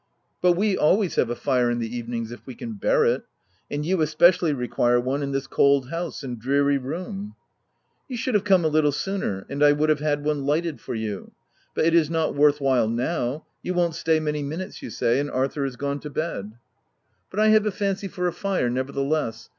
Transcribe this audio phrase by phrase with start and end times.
[0.41, 3.21] "But we always have a fire in the evenings— if we can bear it;—
[3.69, 8.07] and you, especially require one in this cold house and dreary room." OF WILDFELL HALL.
[8.07, 10.81] 203" You should have come a little sooner, and I would have had one lighted
[10.81, 11.33] for you;
[11.75, 15.19] but it is not worth while now— you won't stay many mi nutes you say,
[15.19, 16.53] and Arthur is gone to bed.""
[17.29, 19.49] But I have a fancy for a fire, nevertheless.